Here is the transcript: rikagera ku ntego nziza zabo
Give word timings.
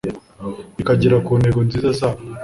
rikagera 0.77 1.17
ku 1.25 1.31
ntego 1.39 1.59
nziza 1.67 1.89
zabo 1.99 2.21